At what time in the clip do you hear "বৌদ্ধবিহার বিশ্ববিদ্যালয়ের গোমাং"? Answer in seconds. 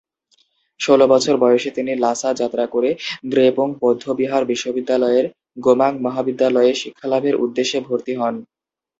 3.81-5.91